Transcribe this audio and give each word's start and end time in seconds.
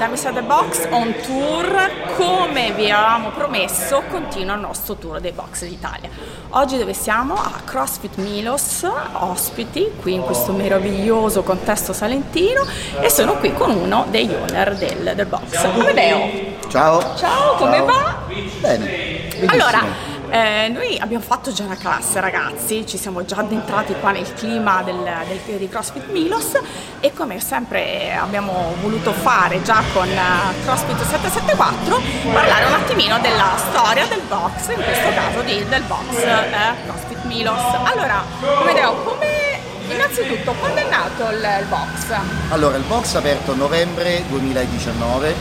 da 0.00 0.08
Mr. 0.08 0.32
The 0.32 0.40
Box 0.40 0.86
on 0.92 1.14
tour, 1.26 1.90
come 2.16 2.72
vi 2.72 2.90
avevamo 2.90 3.32
promesso, 3.32 4.02
continua 4.08 4.54
il 4.54 4.60
nostro 4.60 4.94
tour 4.94 5.20
dei 5.20 5.32
box 5.32 5.66
d'Italia. 5.66 6.08
Oggi 6.50 6.78
dove 6.78 6.94
siamo? 6.94 7.34
A 7.34 7.60
CrossFit 7.66 8.16
Milos, 8.16 8.86
ospiti, 9.12 9.90
qui 10.00 10.14
in 10.14 10.22
questo 10.22 10.52
meraviglioso 10.52 11.42
contesto 11.42 11.92
salentino 11.92 12.64
e 12.98 13.10
sono 13.10 13.34
qui 13.34 13.52
con 13.52 13.72
uno 13.72 14.06
degli 14.08 14.32
owner 14.32 14.74
del, 14.74 15.12
del 15.14 15.26
box. 15.26 15.54
Amedeo. 15.56 16.56
Ciao. 16.68 17.14
Ciao, 17.16 17.56
come 17.56 17.76
Ciao. 17.76 17.84
va? 17.84 18.16
Bene. 18.60 18.84
benissimo. 18.86 19.52
Allora, 19.52 19.84
eh, 20.30 20.68
noi 20.68 20.96
abbiamo 20.98 21.24
fatto 21.24 21.52
già 21.52 21.64
una 21.64 21.76
classe 21.76 22.20
ragazzi, 22.20 22.86
ci 22.86 22.96
siamo 22.96 23.24
già 23.24 23.36
addentrati 23.36 23.94
qua 24.00 24.12
nel 24.12 24.32
clima 24.34 24.82
del, 24.82 24.96
del, 25.26 25.58
di 25.58 25.68
CrossFit 25.68 26.06
Milos 26.10 26.58
e 27.00 27.12
come 27.12 27.40
sempre 27.40 28.14
abbiamo 28.14 28.74
voluto 28.80 29.12
fare 29.12 29.62
già 29.62 29.82
con 29.92 30.08
eh, 30.08 30.62
CrossFit 30.64 30.96
774 30.96 32.00
parlare 32.32 32.64
un 32.66 32.72
attimino 32.74 33.18
della 33.18 33.56
storia 33.70 34.06
del 34.06 34.22
box, 34.28 34.68
in 34.68 34.82
questo 34.82 35.08
caso 35.14 35.42
di- 35.42 35.64
del 35.68 35.82
box 35.82 36.16
eh, 36.22 36.74
CrossFit 36.86 37.24
Milos. 37.24 37.60
Allora, 37.82 38.22
Amedeo, 38.60 38.94
come 39.02 39.58
innanzitutto 39.88 40.52
quando 40.52 40.80
è 40.80 40.88
nato 40.88 41.28
il, 41.30 41.46
il 41.60 41.66
box? 41.66 42.14
Allora, 42.50 42.76
il 42.76 42.84
box 42.84 43.14
è 43.14 43.18
aperto 43.18 43.54
novembre 43.54 44.22
2019 44.28 45.34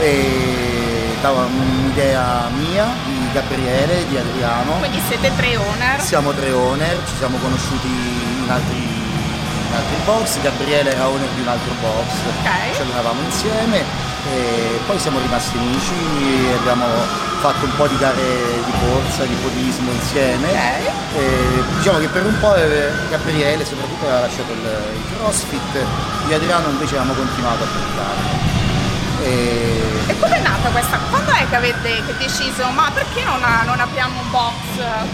e 0.00 1.16
da 1.20 1.30
un'idea 1.32 2.48
mia, 2.48 2.86
di 3.04 3.19
Gabriele, 3.32 4.06
di 4.08 4.16
Adriano. 4.16 4.72
Quindi 4.78 5.00
siete 5.06 5.30
tre 5.36 5.56
owner. 5.56 6.00
Siamo 6.00 6.32
tre 6.32 6.50
owner, 6.52 6.96
ci 7.06 7.14
siamo 7.16 7.36
conosciuti 7.38 7.86
in 7.88 8.48
altri, 8.50 8.76
in 8.78 9.72
altri 9.74 9.96
box, 10.04 10.40
Gabriele 10.40 10.92
era 10.94 11.08
owner 11.08 11.28
di 11.34 11.40
un 11.40 11.48
altro 11.48 11.72
box, 11.80 12.06
Ok. 12.40 12.74
ci 12.74 12.80
allenavamo 12.82 13.20
insieme 13.22 14.08
e 14.32 14.80
poi 14.86 14.98
siamo 14.98 15.18
rimasti 15.18 15.56
amici 15.56 15.94
e 16.50 16.54
abbiamo 16.54 16.84
fatto 17.40 17.64
un 17.64 17.74
po' 17.76 17.86
di 17.86 17.96
gare 17.96 18.20
di 18.20 18.72
corsa, 18.84 19.24
di 19.24 19.34
podismo 19.34 19.90
insieme. 19.92 20.48
Ok. 20.48 20.90
E 21.16 21.62
diciamo 21.78 21.98
che 21.98 22.08
per 22.08 22.26
un 22.26 22.38
po' 22.38 22.54
eh, 22.54 22.90
Gabriele 23.08 23.64
soprattutto 23.64 24.04
aveva 24.06 24.20
lasciato 24.20 24.52
il, 24.52 24.58
il 24.94 25.16
crossfit, 25.16 25.74
io 25.74 26.30
e 26.30 26.34
Adriano 26.34 26.68
invece 26.68 26.96
avevamo 26.96 27.14
continuato 27.14 27.62
a 27.62 27.66
praticare. 27.66 28.49
E 29.22 29.90
E 30.08 30.18
com'è 30.18 30.40
nata 30.40 30.68
questa? 30.70 30.98
Quando 31.10 31.30
è 31.32 31.48
che 31.48 31.56
avete 31.56 32.02
che 32.06 32.14
deciso? 32.18 32.64
Ma 32.74 32.90
perché 32.92 33.22
non, 33.24 33.40
non 33.66 33.78
apriamo 33.80 34.20
un 34.20 34.30
box 34.30 34.52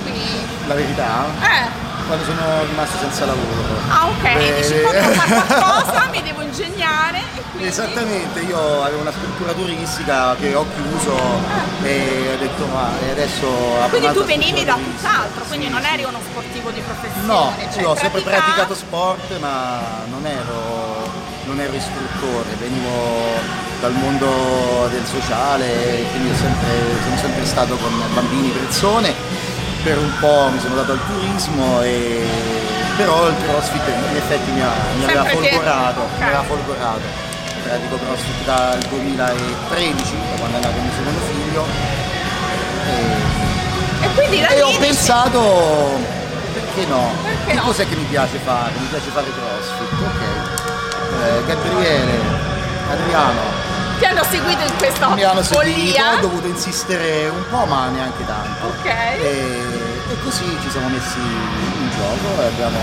qui? 0.05 0.23
la 0.67 0.75
verità, 0.75 1.25
Eh, 1.41 1.85
quando 2.07 2.25
sono 2.25 2.65
rimasto 2.67 2.97
senza 2.99 3.25
lavoro. 3.27 3.79
ah 3.89 4.07
ok, 4.07 4.23
Beh, 4.23 4.55
dici 4.61 4.81
quando 4.83 5.13
fare 5.13 5.45
qualcosa 5.47 6.07
mi 6.11 6.23
devo 6.23 6.41
ingegnare 6.43 7.23
quindi... 7.51 7.69
Esattamente, 7.69 8.41
io 8.41 8.83
avevo 8.83 9.01
una 9.01 9.13
struttura 9.13 9.53
turistica 9.53 10.35
che 10.37 10.55
ho 10.55 10.67
chiuso 10.75 11.15
e 11.83 12.31
ho 12.35 12.39
detto 12.39 12.67
ma 12.67 12.89
adesso 13.11 13.47
Quindi 13.91 14.13
tu 14.13 14.25
venivi 14.25 14.65
da 14.65 14.75
tutt'altro, 14.75 15.45
quindi 15.49 15.67
Sì, 15.67 15.73
non 15.73 15.85
eri 15.85 16.05
uno 16.05 16.19
sportivo 16.29 16.71
di 16.71 16.81
professione. 16.81 17.27
No, 17.27 17.53
cioè 17.73 17.83
io 17.83 17.91
ho 17.91 17.97
sempre 17.97 18.21
praticavi- 18.21 18.53
praticato 18.53 18.75
sport 18.75 19.39
ma 19.41 19.81
non 20.11 20.25
ero, 20.27 21.09
non 21.45 21.61
ero 21.61 21.75
istruttore, 21.75 22.55
venivo 22.59 23.65
dal 23.81 23.93
mondo 23.93 24.89
del 24.91 25.05
sociale, 25.05 26.05
quindi 26.11 26.35
sempre, 26.35 26.69
sono 27.03 27.17
sempre 27.17 27.45
stato 27.45 27.77
con 27.77 27.93
bambini, 28.15 28.49
persone, 28.51 29.15
per 29.83 29.99
un 29.99 30.11
po' 30.19 30.49
mi 30.53 30.59
sono 30.61 30.75
dato 30.75 30.93
al 30.93 31.01
turismo 31.07 31.83
e 31.83 32.25
però 32.97 33.29
il 33.29 33.37
crossfit 33.47 33.87
in 33.87 34.17
effetti 34.17 34.51
mi, 34.53 34.63
ha, 34.63 34.71
mi 34.97 35.05
aveva 35.05 35.25
folgorato, 35.25 36.01
ok. 36.01 36.19
mi 36.19 36.25
aveva 36.25 36.43
folgorato. 36.43 37.25
Pratico 37.63 37.99
crossfit 37.99 38.45
dal 38.45 38.79
2013, 38.89 40.15
da 40.31 40.39
quando 40.39 40.59
è 40.59 40.61
nato 40.63 40.77
il 40.77 40.83
mio 40.83 40.93
secondo 40.97 41.21
figlio. 41.27 41.65
E, 42.87 44.05
E 44.07 44.09
quindi 44.15 44.41
e 44.41 44.63
ho 44.63 44.79
pensato, 44.79 45.99
perché 46.53 46.87
no? 46.87 47.11
Perché 47.23 47.45
che 47.47 47.55
no? 47.55 47.63
cos'è 47.63 47.87
che 47.87 47.97
mi 47.97 48.05
piace 48.05 48.39
fare? 48.39 48.73
Mi 48.79 48.87
piace 48.87 49.11
fare 49.11 49.27
crossfit, 49.27 50.01
ok. 50.01 50.23
Eh, 51.23 51.45
Gabriele, 51.47 52.19
Adriano 52.91 53.66
ti 53.99 54.05
hanno 54.05 54.23
seguito 54.25 54.63
in 54.63 54.77
questa 54.77 55.09
mi 55.09 55.23
hanno 55.23 55.43
seguito, 55.43 55.81
follia. 55.81 56.15
ho 56.17 56.21
dovuto 56.21 56.47
insistere 56.47 57.29
un 57.29 57.43
po' 57.51 57.65
ma 57.67 57.89
neanche 57.89 58.25
tanto. 58.27 58.67
Ok. 58.67 58.87
E, 58.87 59.63
e 60.11 60.17
così 60.23 60.45
ci 60.63 60.71
siamo 60.71 60.89
messi 60.89 61.19
in 61.19 61.91
gioco 61.97 62.43
e 62.43 62.47
abbiamo 62.47 62.79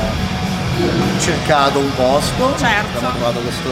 cercato 1.19 1.77
un 1.79 1.93
posto, 1.95 2.55
Certo. 2.57 2.97
abbiamo 2.97 3.15
trovato 3.15 3.39
questo, 3.41 3.69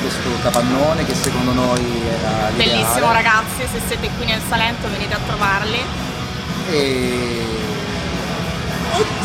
questo 0.00 0.28
capannone 0.42 1.04
che 1.04 1.14
secondo 1.14 1.52
noi 1.52 1.84
era 2.06 2.48
l'ideale. 2.50 2.54
Bellissimo 2.56 3.12
ragazzi, 3.12 3.66
se 3.72 3.80
siete 3.86 4.08
qui 4.16 4.24
nel 4.26 4.40
Salento 4.48 4.88
venite 4.88 5.14
a 5.14 5.18
trovarli. 5.26 5.80
e 6.70 7.46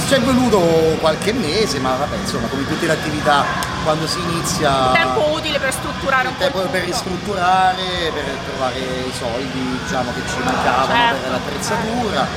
ci 0.07 0.13
è 0.15 0.19
venuto 0.21 0.59
qualche 0.99 1.33
mese, 1.33 1.79
ma 1.79 1.95
vabbè, 1.95 2.17
insomma, 2.17 2.47
come 2.47 2.67
tutte 2.67 2.85
le 2.85 2.91
attività, 2.93 3.45
quando 3.83 4.07
si 4.07 4.19
inizia 4.19 4.91
Tempo 4.93 5.33
utile 5.33 5.59
per 5.59 5.71
strutturare 5.73 6.27
un 6.27 6.35
po' 6.35 6.43
il 6.45 6.51
tempo 6.51 6.69
per 6.69 6.83
ristrutturare, 6.83 8.11
per 8.13 8.23
trovare 8.47 8.79
i 8.79 9.13
soldi 9.17 9.79
diciamo, 9.83 10.11
che 10.13 10.21
ci 10.27 10.39
mancavano 10.43 10.93
Certo. 10.93 11.21
per 11.21 11.31
l'attrezzatura, 11.31 12.27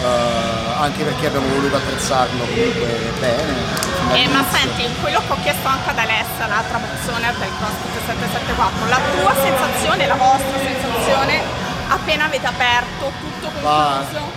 eh, 0.00 0.72
anche 0.80 1.04
perché 1.04 1.26
abbiamo 1.26 1.48
voluto 1.48 1.76
attrezzarlo 1.76 2.44
comunque 2.44 3.12
bene. 3.20 3.84
Eh, 4.12 4.28
ma 4.28 4.44
senti, 4.50 4.88
quello 5.00 5.20
che 5.26 5.32
ho 5.32 5.36
chiesto 5.42 5.66
anche 5.68 5.90
ad 5.90 5.98
Alessa, 5.98 6.46
l'altra 6.46 6.78
persona 6.78 7.32
del 7.32 7.50
CrossFit 7.58 8.06
774, 8.06 8.88
la 8.88 9.00
tua 9.18 9.34
sensazione, 9.34 10.06
la 10.06 10.14
vostra 10.14 10.58
sensazione 10.58 11.42
appena 11.88 12.24
avete 12.24 12.46
aperto 12.46 13.12
tutto 13.20 13.50
Va 13.60 14.02
concluso? 14.06 14.32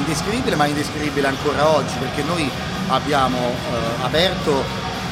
Indescrivibile, 0.00 0.56
ma 0.56 0.66
indescrivibile 0.66 1.26
ancora 1.28 1.68
oggi 1.68 1.94
perché 1.98 2.22
noi 2.22 2.50
abbiamo 2.88 3.38
eh, 3.38 4.04
aperto 4.04 4.64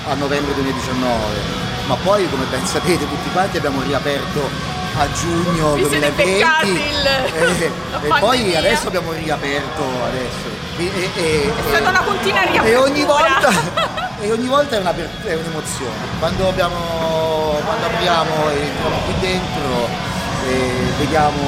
a 0.08 0.14
novembre 0.14 0.54
2019 0.54 1.66
ma 1.86 1.94
poi 2.02 2.28
come 2.28 2.44
ben 2.50 2.66
sapete 2.66 3.08
tutti 3.08 3.30
quanti 3.32 3.56
abbiamo 3.56 3.80
riaperto 3.82 4.40
a 4.98 5.06
giugno 5.12 5.74
Vi 5.74 5.86
siete 5.88 6.12
2020 6.12 6.22
beccati 6.24 6.68
il- 6.68 7.06
eh, 7.06 7.70
la 7.90 8.00
e 8.16 8.20
poi 8.20 8.56
adesso 8.56 8.88
abbiamo 8.88 9.12
riaperto 9.12 9.82
adesso. 10.04 10.56
E, 10.76 10.84
e- 10.84 11.10
e- 11.22 11.52
È 11.56 11.62
stata 11.68 11.88
una 11.90 12.00
continua 12.02 12.42
e 12.62 12.76
ogni 12.76 13.04
volta 13.04 13.48
e 14.20 14.32
ogni 14.32 14.46
volta 14.48 14.76
è, 14.76 14.80
una 14.80 14.94
è 14.94 15.34
un'emozione. 15.34 15.92
Quando 16.18 16.48
abbiamo 16.48 17.58
quando 17.64 17.86
apriamo 17.86 18.50
e 18.50 18.60
entriamo 18.60 18.96
qui 19.04 19.14
dentro 19.20 19.88
e 20.48 20.72
vediamo 20.98 21.40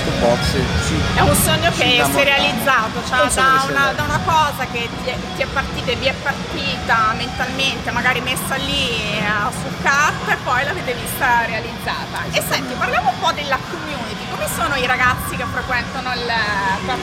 questo 0.00 0.10
box 0.24 0.56
ci, 0.86 0.96
È 1.14 1.20
un 1.20 1.34
sogno 1.34 1.70
che 1.70 2.02
si 2.04 2.18
è 2.18 2.24
realizzato, 2.24 3.02
cioè 3.06 3.28
da 3.28 3.64
una, 3.68 3.92
da 3.92 4.02
una 4.02 4.20
cosa 4.24 4.64
che 4.72 4.88
ti 5.02 5.10
è, 5.10 5.16
ti 5.36 5.42
è 5.42 5.46
partita 5.46 5.90
e 5.90 5.96
vi 5.96 6.06
è 6.06 6.14
partita 6.14 7.12
mentalmente, 7.16 7.90
magari 7.90 8.20
messa 8.20 8.56
lì 8.56 8.88
eh, 8.96 9.22
su 9.52 9.68
carta 9.82 10.32
e 10.32 10.36
poi 10.42 10.64
l'avete 10.64 10.94
vista 10.94 11.44
realizzata. 11.46 12.24
E 12.32 12.42
senti, 12.48 12.74
parliamo 12.74 13.10
un 13.10 13.18
po' 13.20 13.32
della 13.32 13.58
community, 13.68 14.24
come 14.30 14.46
sono 14.54 14.74
i 14.76 14.86
ragazzi 14.86 15.36
che 15.36 15.44
frequentano 15.52 16.12
il 16.14 16.32
Cro- 16.84 16.98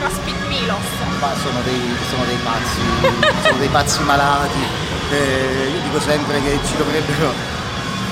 CrossFit 0.00 0.46
Milos? 0.48 0.84
Ma 1.20 1.30
sono 1.40 1.60
dei, 1.64 1.96
sono 2.10 2.24
dei 2.24 2.38
pazzi 2.42 2.80
sono 3.48 3.58
dei 3.58 3.68
pazzi 3.68 4.02
malati. 4.02 4.90
Eh, 5.10 5.70
io 5.74 5.80
dico 5.82 6.00
sempre 6.00 6.40
che 6.42 6.58
ci 6.66 6.76
dovrebbero 6.76 7.32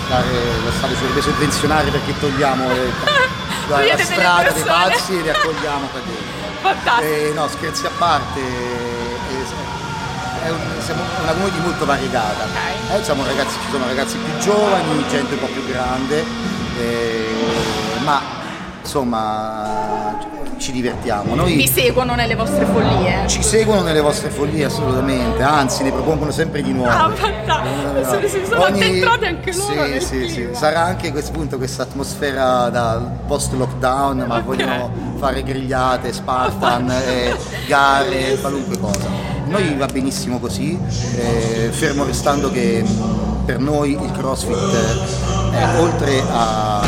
dare 0.08 0.26
lo 0.64 0.70
Stato 0.72 0.94
ci 0.94 1.00
dovrebbe 1.00 1.22
sovvenzionare 1.22 1.90
perché 1.90 2.18
togliamo 2.18 2.68
le- 2.68 3.38
la, 3.78 4.04
strada 4.04 4.50
dei 4.50 4.62
pazzi 4.62 5.18
e 5.18 5.22
li 5.22 5.28
accogliamo 5.30 5.86
qua 5.90 6.00
dentro 6.00 6.38
Fantastico. 6.60 7.02
Eh, 7.02 7.32
no, 7.34 7.48
scherzi 7.48 7.86
a 7.86 7.90
parte, 7.96 8.40
eh, 8.40 10.44
è 10.44 10.50
un- 10.50 10.82
siamo 10.84 11.02
una 11.22 11.32
community 11.32 11.60
molto 11.60 11.86
variegata. 11.86 12.44
Ok. 12.44 12.98
Eh, 13.00 13.04
siamo 13.04 13.24
ragazzi- 13.24 13.56
ci 13.64 13.70
sono 13.70 13.86
ragazzi 13.86 14.16
più 14.16 14.38
giovani, 14.38 15.04
gente 15.08 15.34
un 15.34 15.40
po' 15.40 15.46
più 15.46 15.64
grande, 15.66 16.24
eh, 16.78 17.34
ma 18.04 18.20
insomma 18.82 20.16
ci 20.60 20.72
divertiamo. 20.72 21.34
Noi 21.34 21.54
Vi 21.56 21.66
seguono 21.66 22.14
nelle 22.14 22.34
vostre 22.34 22.64
follie. 22.66 23.24
ci 23.26 23.42
seguono 23.42 23.80
nelle 23.82 24.00
vostre 24.00 24.28
follie 24.28 24.66
assolutamente, 24.66 25.42
anzi 25.42 25.82
ne 25.82 25.90
propongono 25.90 26.30
sempre 26.30 26.62
di 26.62 26.72
nuovo. 26.72 26.90
Ah, 26.90 27.10
fantastico. 27.14 28.04
Sono- 28.04 28.28
si 28.28 28.40
sono 28.46 28.64
addentrati 28.64 29.24
anche 29.24 29.52
loro 29.56 29.84
Sì, 29.98 30.00
sì, 30.00 30.28
sì. 30.28 30.48
Sarà 30.52 30.84
anche 30.84 31.08
a 31.08 31.12
questo 31.12 31.32
punto 31.32 31.56
questa 31.56 31.82
atmosfera 31.84 32.68
da 32.68 33.00
post 33.26 33.52
lockdown, 33.54 34.24
ma 34.28 34.36
Ok. 34.36 34.42
vogliono 34.44 34.92
fare 35.18 35.42
grigliate, 35.42 36.12
Spartan, 36.12 36.90
eh, 36.90 37.34
gare, 37.66 38.36
qualunque 38.40 38.78
cosa. 38.78 39.08
Noi 39.46 39.74
va 39.76 39.86
benissimo 39.86 40.38
così, 40.38 40.78
eh, 41.16 41.70
fermo 41.72 42.04
restando 42.04 42.50
che 42.52 42.84
per 43.46 43.58
noi 43.58 43.92
il 43.92 44.12
CrossFit 44.12 45.52
è 45.52 45.80
oltre 45.80 46.22
a 46.30 46.80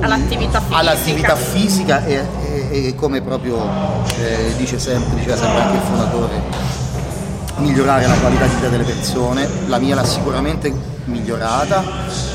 All'attività 0.00 0.60
fisica. 0.60 0.76
all'attività 0.78 1.36
fisica 1.36 2.04
e, 2.04 2.26
e- 2.70 2.86
e 2.88 2.94
come 2.94 3.20
proprio 3.20 3.58
eh, 4.18 4.54
dice 4.56 4.78
sempre, 4.78 5.16
diceva 5.16 5.36
sempre 5.36 5.60
anche 5.60 5.76
il 5.76 5.82
fondatore 5.82 6.42
migliorare 7.56 8.06
la 8.06 8.14
qualità 8.14 8.46
di 8.46 8.54
vita 8.54 8.68
delle 8.68 8.84
persone, 8.84 9.48
la 9.66 9.78
mia 9.78 9.94
l'ha 9.94 10.04
sicuramente 10.04 10.72
migliorata 11.04 11.82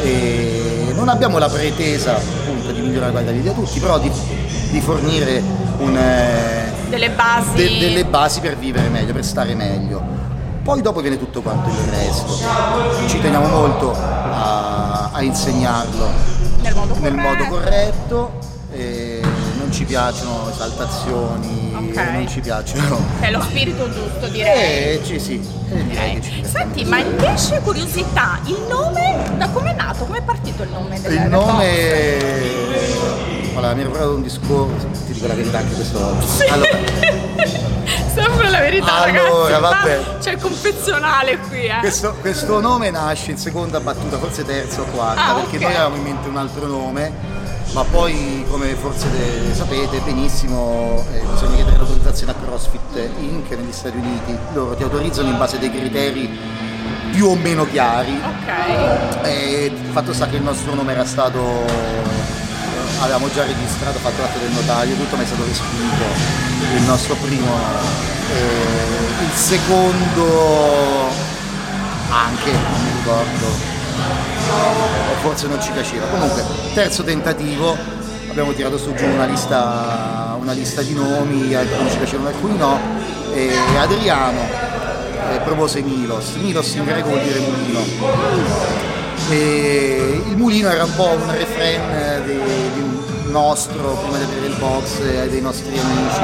e 0.02 0.92
non 0.94 1.10
abbiamo 1.10 1.38
la 1.38 1.50
pretesa 1.50 2.16
appunto 2.16 2.72
di 2.72 2.82
migliorare 2.82 3.12
la 3.12 3.20
qualità 3.22 3.32
di 3.32 3.40
vita 3.40 3.54
di 3.54 3.64
tutti, 3.64 3.80
però 3.80 4.00
di, 4.00 4.12
di 4.70 4.82
fornire 4.82 5.42
un, 5.80 5.98
eh, 5.98 6.72
delle, 6.90 7.10
basi. 7.10 7.54
De, 7.56 7.78
delle 7.80 8.06
basi 8.06 8.40
per 8.40 8.58
vivere 8.58 8.88
meglio, 8.90 9.14
per 9.14 9.26
stare 9.26 9.56
meglio. 9.56 10.02
Poi 10.64 10.82
dopo 10.82 11.02
viene 11.02 11.18
tutto 11.18 11.42
quanto 11.42 11.70
il 11.70 11.76
resto. 11.92 12.40
Ci 13.08 13.22
teniamo 13.22 13.48
molto 13.48 13.94
a, 13.94 15.10
a 15.12 15.22
insegnarlo 15.22 16.35
nel 16.76 16.84
modo 16.84 16.94
corretto. 16.94 17.02
Nel 17.02 17.14
modo 17.14 17.46
corretto 17.48 18.54
non 19.58 19.72
ci 19.72 19.86
piacciono 19.86 20.50
esaltazioni, 20.52 21.74
okay. 21.92 22.14
non 22.14 22.28
ci 22.28 22.40
piacciono. 22.42 23.00
È 23.20 23.32
lo 23.32 23.42
spirito 23.42 23.90
giusto, 23.92 24.28
direi. 24.28 25.00
Eh, 25.00 25.02
sì, 25.04 25.20
sì. 25.20 25.42
Eh. 25.72 25.84
Direi. 25.86 26.22
Senti, 26.44 26.84
ma 26.86 27.00
invece 27.00 27.62
curiosità, 27.62 28.40
il 28.46 28.66
nome 28.70 29.24
da 29.38 29.50
come 29.50 29.72
è 29.72 29.76
nato? 29.76 30.06
Come 30.06 30.20
è 30.20 30.22
partito 30.22 30.64
il 30.64 30.70
nome 30.70 31.02
del 31.02 31.14
Il 31.14 31.22
nome. 31.22 31.74
Allora, 33.56 33.74
mi 33.74 33.82
ero 33.82 33.90
provato 33.90 34.16
un 34.16 34.22
discorso, 34.22 34.88
ti 35.06 35.14
dico 35.14 35.28
la 35.28 35.34
verità 35.34 35.60
anche 35.60 35.74
questo. 35.74 35.98
Allora. 36.50 36.78
Sempre 38.16 38.50
la 38.50 38.60
verità, 38.60 38.94
allora, 39.04 39.60
ragazzi. 39.60 39.60
Vabbè. 39.60 40.18
C'è 40.20 40.32
il 40.32 40.42
confezionale 40.42 41.38
qui, 41.40 41.66
eh. 41.66 41.78
Questo, 41.80 42.16
questo, 42.22 42.60
nome 42.60 42.90
nasce 42.90 43.32
in 43.32 43.38
seconda 43.38 43.80
battuta, 43.80 44.18
forse 44.18 44.46
terza 44.46 44.82
o 44.82 44.86
quarta, 44.86 45.26
ah, 45.26 45.34
perché 45.34 45.58
okay. 45.58 45.68
noi 45.68 45.76
avevamo 45.76 45.96
in 45.98 46.04
mente 46.04 46.28
un 46.30 46.38
altro 46.38 46.66
nome 46.68 47.44
ma 47.74 47.84
poi 47.84 48.46
come 48.50 48.74
forse 48.76 49.54
sapete 49.54 50.00
benissimo 50.00 51.04
eh, 51.12 51.20
bisogna 51.30 51.56
chiedere 51.56 51.76
l'autorizzazione 51.76 52.32
a 52.32 52.36
CrossFit 52.36 53.10
Inc. 53.20 53.50
negli 53.50 53.72
Stati 53.74 53.98
Uniti, 53.98 54.38
loro 54.54 54.76
ti 54.76 54.84
autorizzano 54.84 55.30
in 55.30 55.38
base 55.38 55.58
a 55.58 55.60
dei 55.60 55.72
criteri 55.72 56.40
più 57.12 57.28
o 57.28 57.36
meno 57.36 57.66
chiari. 57.66 58.18
Ok. 58.24 59.26
E 59.26 59.66
il 59.66 59.92
fatto 59.92 60.14
sta 60.14 60.28
che 60.28 60.36
il 60.36 60.44
nostro 60.44 60.74
nome 60.74 60.92
era 60.92 61.06
stato 61.06 61.40
eh, 61.40 62.25
avevamo 63.00 63.30
già 63.32 63.46
registrato, 63.46 64.00
fatto 64.00 64.22
l'atto 64.22 64.40
del 64.40 64.52
notaio, 64.52 64.96
tutto 64.96 65.16
ma 65.16 65.24
è 65.24 65.26
stato 65.26 65.46
respinto 65.46 66.04
il 66.76 66.84
nostro 66.84 67.16
primo 67.16 67.48
eh, 68.34 69.24
il 69.24 69.32
secondo 69.34 71.10
anche, 72.10 72.52
non 72.52 72.84
mi 72.84 72.92
ricordo 72.98 73.74
forse 75.22 75.48
non 75.48 75.60
ci 75.62 75.72
piaceva. 75.72 76.06
Comunque, 76.06 76.44
terzo 76.74 77.04
tentativo, 77.04 77.76
abbiamo 78.30 78.54
tirato 78.54 78.78
su 78.78 78.94
giù 78.94 79.06
una 79.06 79.26
lista, 79.26 80.38
una 80.40 80.52
lista 80.52 80.82
di 80.82 80.94
nomi, 80.94 81.54
alcuni 81.56 81.90
ci 81.90 81.98
piacevano, 81.98 82.30
alcuni 82.30 82.58
no, 82.58 82.80
e 83.34 83.52
Adriano 83.78 84.42
eh, 85.32 85.40
propose 85.44 85.82
Milos. 85.82 86.34
Milos 86.36 86.74
in 86.76 86.86
greco 86.86 87.10
vuol 87.10 87.22
dire 87.22 87.40
mulino. 87.40 88.75
E 89.30 90.22
il 90.28 90.38
mulino 90.38 90.70
era 90.70 90.84
un 90.84 90.96
po' 90.96 91.10
un 91.10 91.32
refrain 91.32 92.24
di, 92.26 92.34
di 92.74 92.80
un 92.80 93.32
nostro, 93.32 93.98
prima 94.02 94.18
di 94.18 94.24
aprire 94.24 94.46
il 94.48 94.56
box, 94.58 95.00
eh, 95.00 95.30
dei 95.30 95.42
nostri 95.42 95.78
amici, 95.78 96.22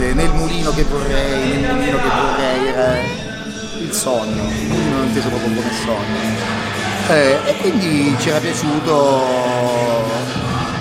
eh, 0.00 0.12
nel 0.14 0.30
mulino 0.30 0.72
che 0.72 0.84
vorrei, 0.84 1.60
nel 1.60 1.74
mulino 1.74 1.96
che 1.96 2.08
vorrei, 2.08 2.68
era 2.68 2.98
il 3.78 3.92
sogno, 3.92 4.42
il 4.44 4.68
mulino 4.68 5.02
inteso 5.02 5.28
proprio 5.28 5.54
come 5.54 5.70
sogno. 5.84 6.64
Eh, 7.08 7.38
e 7.44 7.56
quindi 7.58 8.16
ci 8.18 8.28
era 8.30 8.38
piaciuto 8.38 10.04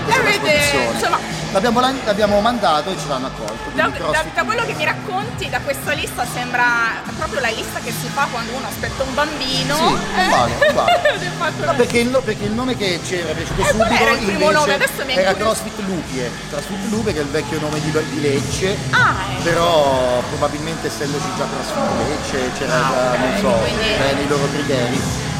L'avete, 0.07 0.59
insomma, 0.93 1.19
l'abbiamo, 1.55 1.79
l'abbiamo, 1.79 2.39
mandato 2.41 2.91
e 2.91 2.97
ce 2.99 3.07
l'hanno 3.07 3.27
accolto. 3.27 3.71
Da, 3.73 3.87
da, 3.87 4.23
da, 4.33 4.43
quello 4.43 4.65
che 4.65 4.73
mi 4.73 4.83
racconti, 4.83 5.49
da 5.49 5.59
questa 5.61 5.93
lista 5.93 6.25
sembra 6.25 7.01
proprio 7.17 7.39
la 7.39 7.49
lista 7.49 7.79
che 7.79 7.91
si 7.91 8.07
fa 8.07 8.27
quando 8.29 8.51
uno 8.53 8.67
aspetta 8.67 9.03
un 9.03 9.13
bambino. 9.13 9.75
Sì, 9.75 10.21
uguale, 10.25 10.53
uguale. 10.69 11.19
no, 11.65 11.73
perché, 11.75 11.99
il, 11.99 12.21
perché, 12.23 12.43
il, 12.43 12.51
nome 12.51 12.75
che 12.75 12.99
ci 13.05 13.15
era 13.15 13.31
piaciuto 13.31 13.61
eh, 13.61 13.65
subito 13.65 13.93
era 13.93 14.11
il 14.11 14.25
primo 14.25 14.51
nome, 14.51 14.73
adesso 14.73 15.05
mi 15.05 15.15
era 15.15 15.33
CrossFit 15.33 15.79
Lupie. 15.85 16.29
CrossFit 16.49 16.89
Lupie 16.89 17.13
che 17.13 17.19
è 17.19 17.23
il 17.23 17.29
vecchio 17.29 17.59
nome 17.59 17.79
di, 17.79 17.91
di 17.91 18.21
Lecce. 18.21 18.77
Ah, 18.89 19.15
ecco. 19.31 19.43
Però 19.43 20.21
probabilmente 20.29 20.87
essendoci 20.87 21.27
già 21.37 21.47
CrossFit 21.47 22.07
Lecce 22.07 22.51
c'era 22.57 22.75
ah, 22.75 22.89
già, 22.89 23.11
okay, 23.11 23.19
non 23.19 23.39
so, 23.39 23.59
quindi... 23.61 24.23
i 24.23 24.27
loro 24.27 24.47
criteri 24.51 25.33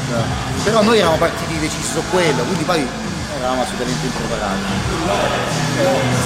però 0.62 0.82
noi 0.82 0.98
eravamo 0.98 1.18
partiti 1.18 1.58
decisi 1.58 1.82
su 1.82 2.02
quello, 2.10 2.44
quindi 2.44 2.62
poi 2.62 2.86
eravamo 3.46 3.62
assolutamente 3.62 4.06
impreparati. 4.06 4.62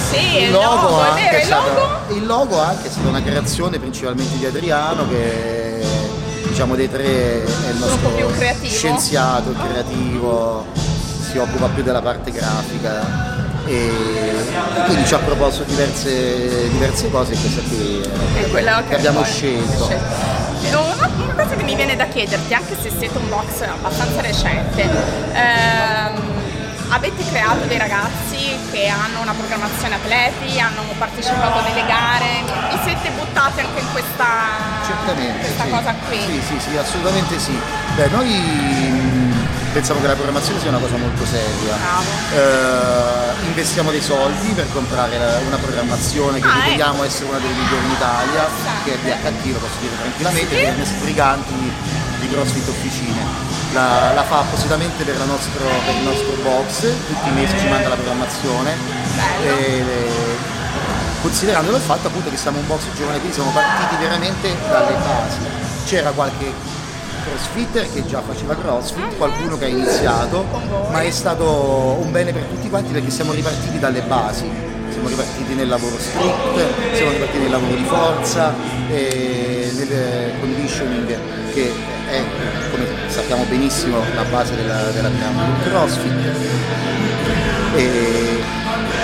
Sì, 0.09 0.43
il 0.43 0.51
logo, 0.51 1.03
è 1.03 1.13
vero, 1.13 1.37
il 1.37 1.43
stato, 1.43 1.73
logo? 1.73 2.15
il 2.15 2.25
logo 2.25 2.59
anche 2.59 2.87
è 2.87 2.89
stata 2.89 3.07
una 3.07 3.21
creazione 3.21 3.79
principalmente 3.79 4.37
di 4.37 4.45
Adriano 4.45 5.07
che 5.07 5.85
diciamo 6.47 6.75
dei 6.75 6.89
tre 6.89 7.43
è 7.43 7.69
il 7.69 7.77
nostro 7.77 8.11
scienziato, 8.63 9.53
creativo, 9.53 10.65
si 11.29 11.37
occupa 11.37 11.67
più 11.67 11.83
della 11.83 12.01
parte 12.01 12.31
grafica 12.31 13.49
e, 13.65 13.89
quindi 14.85 15.05
ci 15.05 15.13
ha 15.13 15.19
proposto 15.19 15.63
diverse, 15.63 16.69
diverse 16.69 17.09
cose 17.11 17.33
e 17.33 17.37
questa 17.37 17.61
qui 17.61 18.01
è 18.41 18.49
quella 18.49 18.83
che 18.87 18.95
abbiamo 18.95 19.23
scelto. 19.23 19.89
Una, 20.71 21.09
una, 21.15 21.33
cosa 21.33 21.55
che 21.55 21.63
mi 21.63 21.75
viene 21.75 21.95
da 21.95 22.05
chiederti, 22.05 22.53
anche 22.53 22.75
se 22.81 22.91
siete 22.97 23.17
un 23.17 23.29
box 23.29 23.61
abbastanza 23.61 24.21
recente, 24.21 24.83
ehm, 25.33 26.40
avete 26.91 27.23
creato 27.25 27.65
dei 27.65 27.77
ragazzi 27.77 28.57
che 28.71 28.87
hanno 28.87 29.21
una 29.21 29.33
programmazione 29.33 29.95
atleti, 29.95 30.59
hanno 30.59 30.83
partecipato 30.97 31.59
a 31.59 31.61
delle 31.61 31.85
gare, 31.85 32.43
vi 32.69 32.79
siete 32.83 33.09
buttati 33.11 33.61
anche 33.61 33.79
in 33.79 33.91
questa, 33.91 34.27
questa 35.39 35.63
sì. 35.63 35.69
cosa 35.69 35.95
qui? 36.07 36.19
Sì, 36.19 36.41
sì, 36.45 36.59
sì, 36.59 36.77
assolutamente 36.77 37.39
sì. 37.39 37.57
Beh, 37.95 38.07
noi 38.09 39.39
pensiamo 39.71 40.01
che 40.01 40.07
la 40.07 40.15
programmazione 40.15 40.59
sia 40.59 40.69
una 40.69 40.79
cosa 40.79 40.97
molto 40.97 41.25
seria. 41.25 41.77
Eh, 42.33 43.45
investiamo 43.45 43.89
dei 43.91 44.01
soldi 44.01 44.49
per 44.49 44.67
comprare 44.73 45.17
una 45.47 45.57
programmazione 45.57 46.39
che 46.41 46.47
ah, 46.47 46.63
riteniamo 46.63 46.95
ecco. 46.95 47.03
essere 47.05 47.29
una 47.29 47.39
delle 47.39 47.53
migliori 47.53 47.85
in 47.85 47.91
Italia, 47.91 48.47
che 48.83 48.93
è 48.93 48.97
DHT, 48.97 49.45
lo 49.53 49.59
posso 49.59 49.79
dire 49.79 49.95
tranquillamente, 49.97 50.55
sì. 50.55 50.71
per 50.75 50.85
sbriganti 50.85 51.73
di 52.19 52.29
CrossFit 52.29 52.67
Officine. 52.67 53.60
La, 53.73 54.11
la, 54.13 54.23
fa 54.23 54.39
appositamente 54.39 55.03
per, 55.03 55.15
nostro, 55.25 55.63
per, 55.85 55.95
il 55.95 56.03
nostro 56.03 56.33
box, 56.43 56.81
tutti 57.07 57.29
i 57.29 57.31
mesi 57.31 57.57
ci 57.57 57.67
manda 57.67 57.87
la 57.87 57.95
programmazione. 57.95 58.73
E, 59.43 59.83
considerando 61.21 61.75
il 61.75 61.81
fatto 61.81 62.07
appunto 62.07 62.29
che 62.29 62.37
siamo 62.37 62.59
un 62.59 62.67
box 62.67 62.81
giovane, 62.95 63.19
quindi 63.19 63.33
siamo 63.33 63.51
partiti 63.51 63.95
veramente 64.01 64.55
dalle 64.67 64.93
basi. 64.93 65.37
C'era 65.85 66.11
qualche 66.11 66.51
crossfitter 67.23 67.91
che 67.93 68.05
già 68.05 68.21
faceva 68.21 68.55
crossfit, 68.55 69.15
qualcuno 69.17 69.57
che 69.57 69.65
ha 69.65 69.67
iniziato, 69.67 70.45
ma 70.89 71.01
è 71.01 71.11
stato 71.11 71.97
un 72.01 72.11
bene 72.11 72.33
per 72.33 72.43
tutti 72.43 72.69
quanti 72.69 72.91
perché 72.91 73.09
siamo 73.09 73.31
ripartiti 73.31 73.79
dalle 73.79 74.01
basi, 74.01 74.49
siamo 74.89 75.07
ripartiti 75.07 75.53
nel 75.53 75.67
lavoro 75.67 75.97
strict, 75.97 76.93
siamo 76.93 77.11
ripartiti 77.11 77.37
nel 77.37 77.51
lavoro 77.51 77.75
di 77.75 77.83
forza, 77.85 78.53
nel 78.87 80.33
conditioning 80.39 81.17
che 81.53 81.99
è, 82.11 82.23
come 82.69 82.85
sappiamo 83.07 83.43
benissimo, 83.45 84.03
la 84.13 84.23
base 84.23 84.55
della, 84.55 84.91
della 84.91 85.09
piramide 85.09 85.45
del 85.45 85.71
crossfit. 85.71 86.31
E 87.75 88.43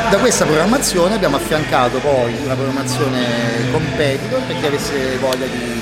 da 0.10 0.18
questa 0.18 0.46
programmazione 0.46 1.16
abbiamo 1.16 1.38
affiancato 1.38 2.00
poi 2.00 2.36
una 2.44 2.56
programmazione 2.56 3.72
competitor 3.72 4.42
per 4.42 4.60
chi 4.60 4.66
avesse 4.66 5.18
voglia 5.18 5.46
di 5.46 5.82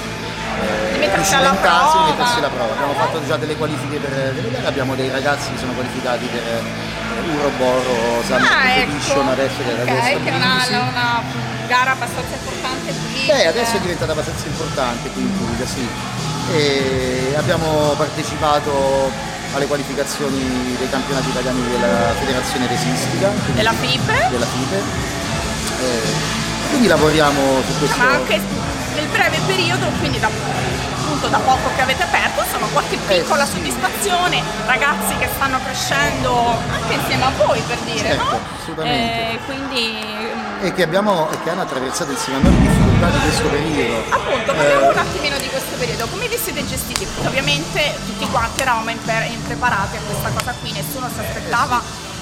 mettersi 0.99 1.35
alla 1.35 1.51
prova. 1.51 2.05
mettersi 2.09 2.37
alla 2.37 2.49
prova. 2.49 2.73
Abbiamo 2.73 2.93
fatto 2.93 3.25
già 3.25 3.37
delle 3.37 3.55
qualifiche 3.55 3.97
per 3.97 4.33
delle 4.33 4.51
gare, 4.51 4.67
abbiamo 4.67 4.95
dei 4.95 5.09
ragazzi 5.09 5.51
che 5.51 5.57
sono 5.57 5.73
qualificati 5.73 6.25
per 6.27 6.63
Uroboro, 7.37 8.21
Summer 8.25 8.41
ah, 8.41 8.83
Competition 8.83 9.21
ecco. 9.21 9.31
adesso 9.31 9.57
che 9.57 9.69
è 9.69 9.81
okay, 9.81 10.23
che 10.23 10.29
è 10.29 10.35
una, 10.35 10.89
una, 10.91 11.21
gara 11.67 11.91
abbastanza 11.91 12.35
importante 12.35 12.93
qui. 12.93 13.25
Beh, 13.25 13.47
adesso 13.47 13.77
è 13.77 13.79
diventata 13.79 14.11
abbastanza 14.11 14.45
importante 14.47 15.09
qui 15.09 15.21
in 15.21 15.37
Puglia, 15.37 15.65
sì. 15.65 15.87
E 16.51 17.33
abbiamo 17.37 17.93
partecipato 17.97 19.11
alle 19.53 19.65
qualificazioni 19.67 20.75
dei 20.77 20.89
campionati 20.89 21.29
italiani 21.29 21.61
della 21.69 22.13
Federazione 22.19 22.67
Resistica. 22.67 23.31
Della 23.53 23.71
FIPE. 23.71 24.27
Della 24.29 24.45
FIPE. 24.45 24.77
Eh, 25.81 26.35
quindi 26.69 26.87
lavoriamo 26.87 27.61
su 27.65 27.77
questo. 27.79 27.97
Ma 27.97 28.11
anche 28.11 28.41
nel 28.95 29.07
breve 29.07 29.39
periodo, 29.45 29.87
quindi 29.99 30.19
da, 30.19 30.27
appunto 30.27 31.27
da 31.27 31.37
poco 31.39 31.69
che 31.75 31.81
avete 31.81 32.03
aperto, 32.03 32.43
sono 32.51 32.67
qualche 32.67 32.95
eh, 32.95 33.19
piccola 33.19 33.43
eh, 33.43 33.45
sì. 33.45 33.51
soddisfazione, 33.53 34.41
ragazzi 34.65 35.15
che 35.17 35.29
stanno 35.35 35.59
crescendo 35.63 36.57
anche 36.71 36.93
insieme 36.93 37.23
a 37.23 37.31
voi 37.37 37.61
per 37.67 37.77
dire, 37.79 38.09
certo, 38.09 38.23
no? 38.23 38.39
Assolutamente. 38.59 39.31
Eh, 39.31 39.39
quindi, 39.45 39.99
e 40.65 40.73
che, 40.73 40.81
abbiamo, 40.81 41.29
e 41.29 41.37
che 41.43 41.49
hanno 41.51 41.61
attraversato 41.61 42.11
insieme 42.11 42.39
a 42.39 42.41
noi 42.41 42.57
difficoltà 42.57 43.09
di 43.09 43.19
questo 43.19 43.47
periodo. 43.49 44.03
Appunto, 44.09 44.53
parliamo 44.53 44.85
eh. 44.85 44.89
un 44.89 44.97
attimino 44.97 45.37
di 45.37 45.47
questo 45.47 45.75
periodo, 45.77 46.07
come 46.07 46.27
vi 46.27 46.37
siete 46.37 46.65
gestiti? 46.65 47.07
Ovviamente 47.23 47.93
tutti 48.05 48.27
quanti 48.29 48.61
eravamo 48.61 48.89
impreparati 48.89 49.97
a 49.97 49.99
questa 50.09 50.29
cosa 50.29 50.55
qui, 50.59 50.71
nessuno 50.71 51.07
si 51.13 51.19
aspettava 51.19 51.81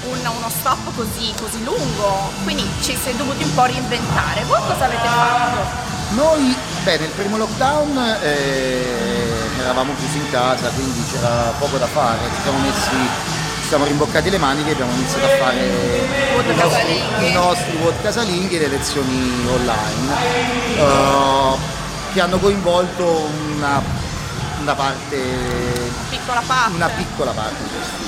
un, 0.09 0.19
uno 0.19 0.49
stop 0.49 0.93
così, 0.95 1.33
così 1.39 1.63
lungo, 1.63 2.31
quindi 2.43 2.67
ci 2.81 2.97
si 2.97 3.09
è 3.09 3.13
dovuti 3.13 3.43
un 3.43 3.53
po' 3.53 3.63
reinventare. 3.63 4.43
Voi 4.43 4.59
cosa 4.67 4.85
avete 4.85 5.07
fatto? 5.07 5.91
Noi, 6.15 6.55
beh, 6.83 6.97
nel 6.97 7.09
primo 7.15 7.37
lockdown 7.37 8.17
eh, 8.21 9.23
eravamo 9.59 9.95
chiusi 9.95 10.17
in 10.17 10.29
casa, 10.29 10.67
quindi 10.69 11.01
c'era 11.09 11.53
poco 11.57 11.77
da 11.77 11.87
fare, 11.87 12.19
ci 12.35 12.41
siamo 12.43 12.59
messi, 12.59 13.32
ci 13.63 13.69
siamo 13.69 13.85
rimboccati 13.85 14.29
le 14.29 14.37
maniche 14.37 14.69
e 14.69 14.73
abbiamo 14.73 14.91
iniziato 14.91 15.25
a 15.25 15.29
fare 15.37 15.59
i 15.59 16.55
nostri, 16.55 17.27
i 17.27 17.31
nostri 17.31 17.77
vote 17.77 18.01
casalinghi 18.01 18.57
e 18.57 18.59
le 18.59 18.67
lezioni 18.67 19.47
online, 19.47 20.81
uh, 20.81 21.57
che 22.11 22.19
hanno 22.19 22.37
coinvolto 22.39 23.29
una, 23.55 23.81
una 24.59 24.75
parte, 24.75 25.17
piccola 26.09 26.43
parte, 26.45 26.75
una 26.75 26.89
piccola 26.89 27.31
parte 27.31 27.63
di 27.63 27.69
questi. 27.69 28.01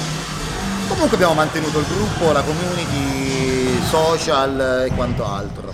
Comunque 0.89 1.15
abbiamo 1.15 1.33
mantenuto 1.33 1.79
il 1.79 1.85
gruppo, 1.85 2.31
la 2.33 2.41
community, 2.41 3.81
social 3.87 4.87
e 4.87 4.93
quanto 4.93 5.25
altro. 5.25 5.73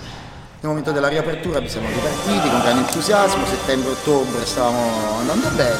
Nel 0.60 0.70
momento 0.70 0.92
della 0.92 1.08
riapertura 1.08 1.60
ci 1.60 1.68
siamo 1.68 1.88
ripartiti 1.88 2.48
con 2.48 2.60
grande 2.60 2.86
entusiasmo, 2.86 3.44
settembre-ottobre 3.44 4.46
stavamo 4.46 5.18
andando 5.18 5.48
bene, 5.48 5.76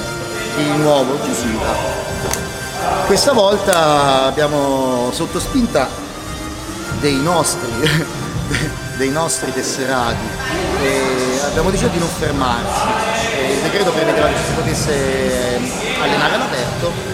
di 0.57 0.77
nuovo 0.77 1.21
chiusura. 1.23 2.42
Questa 3.07 3.33
volta 3.33 4.25
abbiamo 4.25 5.11
sotto 5.13 5.39
spinta 5.39 5.89
dei 7.01 7.21
nostri, 7.21 7.71
dei 8.97 9.11
nostri 9.11 9.53
tesserati 9.53 10.27
e 10.81 11.41
abbiamo 11.45 11.71
deciso 11.71 11.89
di 11.89 11.99
non 11.99 12.09
fermarsi. 12.09 12.81
Il 13.51 13.63
decreto 13.63 13.91
prevedeva 13.91 14.29
che 14.29 14.37
ci 14.37 14.45
si 14.45 14.53
potesse 14.53 15.61
allenare 16.01 16.35
all'aperto 16.35 17.13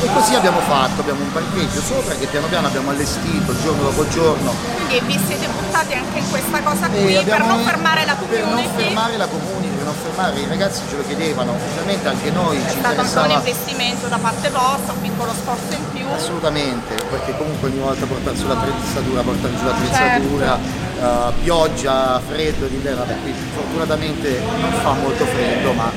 e 0.00 0.08
così 0.12 0.34
abbiamo 0.34 0.60
fatto, 0.60 1.00
abbiamo 1.00 1.22
un 1.22 1.32
parcheggio 1.32 1.80
sopra 1.80 2.14
che 2.14 2.26
piano 2.26 2.46
piano 2.46 2.68
abbiamo 2.68 2.90
allestito 2.90 3.52
giorno 3.60 3.82
dopo 3.82 4.06
giorno. 4.08 4.54
Quindi 4.86 5.00
vi 5.06 5.20
siete 5.26 5.48
buttati 5.48 5.94
anche 5.94 6.18
in 6.18 6.30
questa 6.30 6.62
cosa 6.62 6.86
qui 6.88 7.20
per 7.24 7.44
non 7.44 7.64
fermare 7.64 8.04
la 8.04 8.14
community? 8.14 8.44
Per 8.44 8.64
non 8.64 8.74
fermare 8.76 9.16
la 9.16 9.26
community, 9.26 9.67
per 9.88 9.94
non 9.94 9.94
fermare, 9.94 10.40
i 10.40 10.46
ragazzi 10.48 10.82
ce 10.88 10.96
lo 10.96 11.04
chiedevano, 11.06 11.52
ovviamente 11.52 12.08
anche 12.08 12.30
noi 12.30 12.56
È 12.56 12.70
ci 12.70 12.78
stato 12.78 13.00
interessava. 13.00 13.26
un 13.26 13.32
investimento 13.32 14.06
da 14.08 14.18
parte 14.18 14.50
vostra, 14.50 14.92
un 14.92 15.00
piccolo 15.00 15.32
sforzo 15.32 15.72
in 15.72 15.84
più. 15.92 16.06
Assolutamente, 16.08 16.94
perché 17.10 17.36
comunque 17.36 17.68
ogni 17.68 17.78
volta 17.78 18.04
portare 18.06 18.36
su 18.36 18.46
l'attrezzatura, 18.46 19.22
portare 19.22 19.56
giù 19.56 19.64
l'attrezzatura, 19.64 20.58
certo. 20.58 21.06
uh, 21.06 21.42
pioggia, 21.42 22.20
freddo, 22.28 22.66
d'inverno, 22.66 22.98
vabbè 23.04 23.16
qui 23.22 23.32
fortunatamente 23.54 24.40
non 24.60 24.72
fa 24.82 24.92
molto 24.92 25.24
freddo 25.24 25.72
ma 25.72 25.90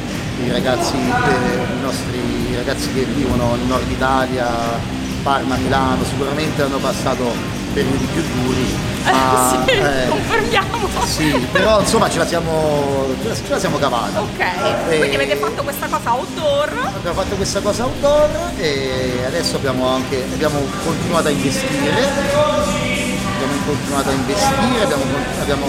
i 0.44 0.50
ragazzi, 0.50 0.96
eh, 0.96 1.78
i 1.78 1.82
nostri 1.82 2.56
ragazzi 2.56 2.92
che 2.94 3.04
vivono 3.04 3.56
nel 3.56 3.66
nord 3.66 3.90
Italia, 3.90 4.48
Parma, 5.24 5.56
Milano, 5.56 6.04
sicuramente 6.04 6.64
hanno 6.64 6.78
passato 6.78 7.60
periodi 7.74 8.06
più 8.06 8.22
duri. 8.22 8.90
Ma, 9.04 9.64
sì, 9.66 9.72
eh, 9.72 10.08
confermiamo. 10.08 10.90
Sì, 11.06 11.48
però 11.52 11.80
insomma 11.80 12.10
ce 12.10 12.20
la 12.20 12.28
siamo, 12.28 13.08
ce 13.24 13.50
la 13.50 13.60
siamo 13.60 13.78
cavata. 13.78 14.22
Ok, 14.22 14.40
e 14.90 14.98
quindi 14.98 15.16
avete 15.16 15.36
fatto 15.36 15.64
questa 15.64 15.88
cosa 15.88 16.14
outdoor. 16.14 16.70
Abbiamo 16.96 17.22
fatto 17.22 17.36
questa 17.36 17.60
cosa 17.62 17.84
outdoor 17.84 18.30
e 18.58 19.24
adesso 19.26 19.56
abbiamo 19.56 19.88
anche 19.88 20.24
abbiamo 20.32 20.60
continuato 20.84 21.28
a 21.28 21.32
investire. 21.32 22.50
Abbiamo 23.42 23.66
continuato 23.66 24.10
a 24.10 24.14
investire, 24.14 24.84
abbiamo, 24.84 25.04
abbiamo 25.42 25.66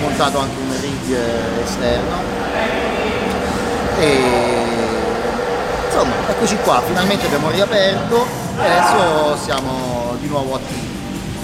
montato 0.00 0.38
anche 0.40 0.56
un 0.60 0.80
rig 0.80 1.16
esterno 1.64 2.16
e 3.98 4.22
insomma 5.86 6.14
eccoci 6.28 6.56
qua, 6.62 6.82
finalmente 6.86 7.26
abbiamo 7.26 7.50
riaperto 7.50 8.26
e 8.60 8.64
adesso 8.64 9.36
siamo 9.44 10.16
di 10.20 10.26
nuovo 10.28 10.56
attivi. 10.56 10.87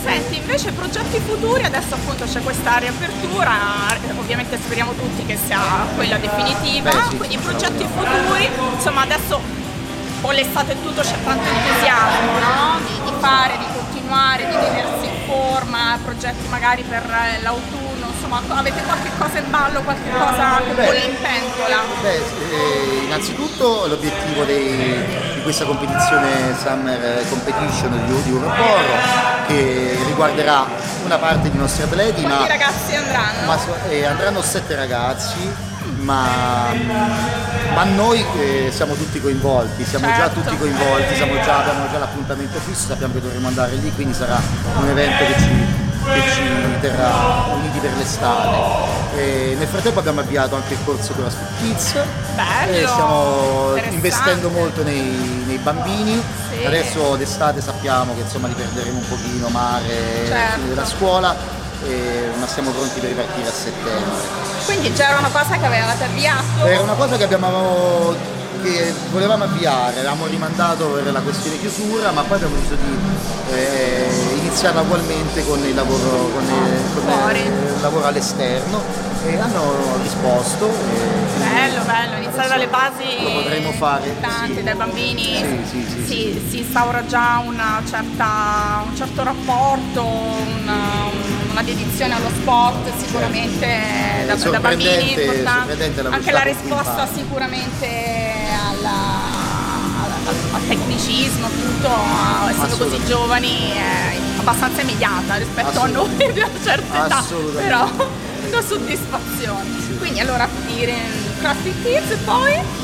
Senti, 0.04 0.36
invece 0.36 0.70
progetti 0.72 1.18
futuri, 1.18 1.64
adesso 1.64 1.94
appunto 1.94 2.24
c'è 2.26 2.42
questa 2.42 2.76
riapertura, 2.76 3.52
ovviamente 4.18 4.58
speriamo 4.58 4.92
tutti 4.92 5.24
che 5.24 5.38
sia 5.46 5.58
quella 5.94 6.18
definitiva, 6.18 6.90
Beh, 6.90 7.08
sì, 7.08 7.16
quindi 7.16 7.38
progetti 7.38 7.86
futuri, 7.86 8.46
insomma 8.74 9.00
adesso 9.00 9.40
con 10.20 10.34
l'estate 10.34 10.72
e 10.72 10.82
tutto 10.82 11.00
c'è 11.00 11.16
tanto 11.24 11.48
entusiasmo 11.48 12.38
no? 12.38 12.78
di, 12.86 13.10
di 13.10 13.12
fare, 13.18 13.56
di 13.56 13.64
continuare, 13.74 14.46
di 14.46 14.52
tenersi 14.52 15.06
in 15.06 15.26
forma, 15.26 15.98
progetti 16.04 16.48
magari 16.48 16.82
per 16.82 17.02
l'autunno, 17.42 17.83
insomma 18.24 18.58
avete 18.58 18.82
qualche 18.82 19.10
cosa 19.18 19.38
in 19.38 19.50
ballo, 19.50 19.82
qualche 19.82 20.10
cosa 20.10 20.62
che 20.64 20.72
bolle 20.72 20.98
in 20.98 21.16
pentola? 21.20 21.82
Beh, 22.00 22.14
eh, 22.16 23.04
innanzitutto 23.04 23.86
l'obiettivo 23.86 24.44
dei, 24.44 25.04
di 25.34 25.42
questa 25.42 25.64
competizione 25.64 26.56
Summer 26.58 27.24
Competition 27.28 28.06
di, 28.06 28.22
di 28.22 28.30
Europoro 28.30 28.82
che 29.46 29.98
riguarderà 30.06 30.66
una 31.04 31.18
parte 31.18 31.50
dei 31.50 31.58
nostri 31.58 31.82
atleti. 31.82 32.22
Quanti 32.22 32.42
ma, 32.42 32.46
ragazzi 32.46 32.94
andranno? 32.94 33.46
Ma, 33.46 33.58
eh, 33.88 34.04
andranno 34.04 34.42
sette 34.42 34.74
ragazzi. 34.74 35.72
Ma, 35.98 36.68
ma, 37.74 37.84
noi 37.84 38.22
eh, 38.36 38.70
siamo 38.70 38.94
tutti 38.94 39.20
coinvolti, 39.20 39.84
siamo 39.84 40.06
certo. 40.06 40.20
già 40.20 40.28
tutti 40.28 40.58
coinvolti, 40.58 41.14
già, 41.14 41.24
abbiamo 41.24 41.90
già 41.90 41.98
l'appuntamento 41.98 42.58
fisso, 42.58 42.88
sappiamo 42.88 43.14
che 43.14 43.22
dovremo 43.22 43.48
andare 43.48 43.76
lì, 43.76 43.90
quindi 43.94 44.12
sarà 44.12 44.38
un 44.76 44.88
evento 44.88 45.24
che 45.24 45.34
ci, 45.38 45.83
che 46.04 46.20
ci 46.32 46.80
terrà 46.80 47.46
uniti 47.54 47.78
per 47.78 47.92
l'estate. 47.96 48.92
E 49.16 49.54
nel 49.56 49.68
frattempo 49.68 50.00
abbiamo 50.00 50.20
avviato 50.20 50.56
anche 50.56 50.74
il 50.74 50.80
corso 50.84 51.12
CrossFit 51.12 51.46
Kids 51.60 51.94
Bello, 52.34 52.88
stiamo 52.88 53.76
investendo 53.90 54.50
molto 54.50 54.82
nei, 54.82 55.44
nei 55.46 55.58
bambini. 55.58 56.20
Sì. 56.50 56.64
Adesso 56.64 57.14
d'estate 57.16 57.60
sappiamo 57.60 58.14
che 58.14 58.20
insomma 58.22 58.48
li 58.48 58.54
perderemo 58.54 58.98
un 58.98 59.08
pochino 59.08 59.48
mare 59.48 60.26
certo. 60.26 60.66
della 60.66 60.84
scuola, 60.84 61.36
e, 61.84 62.30
ma 62.38 62.46
siamo 62.46 62.70
pronti 62.70 62.98
per 62.98 63.10
ripartire 63.10 63.48
a 63.48 63.52
settembre. 63.52 64.42
Quindi 64.64 64.94
già 64.94 65.08
era 65.10 65.18
una 65.18 65.30
cosa 65.30 65.56
che 65.56 65.64
avevate 65.64 66.04
avviato? 66.04 66.64
Era 66.64 66.80
una 66.80 66.94
cosa 66.94 67.16
che 67.16 67.24
abbiamo 67.24 68.14
che 68.62 68.92
volevamo 69.10 69.44
avviare, 69.44 69.98
avevamo 69.98 70.26
rimandato 70.26 70.86
per 70.88 71.12
la 71.12 71.20
questione 71.20 71.58
chiusura, 71.58 72.10
ma 72.12 72.22
poi 72.22 72.36
abbiamo 72.36 72.54
deciso 72.56 72.76
di 72.76 73.54
eh, 73.54 74.36
iniziare 74.38 74.78
ugualmente 74.80 75.44
con 75.44 75.58
il 75.64 75.74
lavoro, 75.74 76.30
con 76.32 76.42
il, 76.42 76.84
con 76.94 77.36
il 77.36 77.80
lavoro 77.80 78.06
all'esterno. 78.06 79.12
E 79.26 79.38
hanno 79.38 79.96
risposto. 80.02 80.68
E 80.68 81.24
bello, 81.38 81.82
bello, 81.84 82.16
iniziare 82.16 82.48
dalle 82.48 82.66
basi 82.66 83.22
lo 83.22 83.30
potremo 83.32 83.72
fare 83.72 84.14
tanti, 84.20 84.56
sì. 84.56 84.62
dai 84.62 84.74
bambini. 84.74 85.62
Sì, 85.64 85.82
sì, 85.82 86.04
si, 86.04 86.46
si 86.50 86.58
instaura 86.58 87.06
già 87.06 87.42
certa, 87.88 88.84
un 88.86 88.96
certo 88.96 89.22
rapporto, 89.22 90.02
una, 90.04 91.08
una, 91.50 91.62
dedizione 91.62 92.14
allo 92.14 92.28
sport 92.40 92.90
sicuramente 92.98 93.66
eh, 93.66 94.26
da, 94.26 94.34
da 94.34 94.60
bambini 94.60 95.12
importante, 95.12 95.92
anche 96.10 96.32
la 96.32 96.42
risposta 96.42 97.08
sicuramente 97.14 98.33
tecnicismo, 101.14 101.48
tutto, 101.48 101.90
essendo 102.50 102.76
così 102.76 103.04
giovani, 103.06 103.70
è 103.70 104.16
abbastanza 104.38 104.80
immediata 104.80 105.36
rispetto 105.36 105.80
a 105.80 105.86
noi 105.86 106.08
di 106.16 106.38
una 106.38 106.50
certa 106.62 107.06
età, 107.06 107.24
però 107.54 107.88
una 108.48 108.62
soddisfazione. 108.62 109.98
Quindi 109.98 110.20
allora 110.20 110.48
dire 110.66 110.94
CrossFit 111.38 111.82
Kids 111.82 112.10
e 112.10 112.16
poi? 112.24 112.82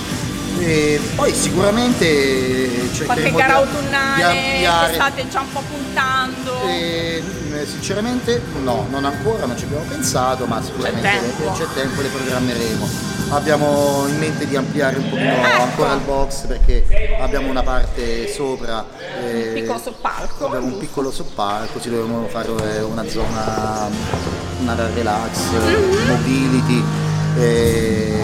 E 0.59 1.01
poi 1.15 1.33
sicuramente 1.33 2.89
qualche 3.05 3.33
gara 3.33 3.55
autunnale 3.57 4.33
che 4.33 4.95
state 4.95 5.29
già 5.29 5.41
un 5.41 5.53
po' 5.53 5.63
puntando? 5.69 6.63
E, 6.67 7.23
sinceramente 7.65 8.43
no, 8.63 8.87
non 8.91 9.05
ancora, 9.05 9.47
non 9.47 9.57
ci 9.57 9.65
abbiamo 9.65 9.85
pensato 9.85 10.47
ma 10.47 10.63
sicuramente 10.63 11.09
c'è 11.09 11.19
tempo, 11.19 11.53
c'è 11.53 11.67
tempo 11.75 12.01
le 12.01 12.09
programmeremo 12.09 13.20
abbiamo 13.31 14.07
in 14.09 14.19
mente 14.19 14.47
di 14.47 14.57
ampliare 14.57 14.99
un 14.99 15.09
pochino 15.09 15.33
ecco. 15.33 15.63
ancora 15.63 15.93
il 15.93 16.01
box 16.01 16.47
perché 16.47 16.85
abbiamo 17.21 17.49
una 17.49 17.63
parte 17.63 18.29
sopra 18.29 18.85
eh, 19.23 19.49
un 19.49 19.55
piccolo 19.55 19.79
soppalco 19.79 20.47
abbiamo 20.47 20.67
un 20.67 20.79
piccolo 20.79 21.11
soppalco 21.11 21.81
ci 21.81 21.91
dovremmo 21.91 22.27
fare 22.27 22.51
una 22.51 23.09
zona 23.09 23.89
una 24.61 24.75
relax 24.95 25.51
mm-hmm. 25.53 26.09
mobility 26.09 26.85
e, 27.37 28.19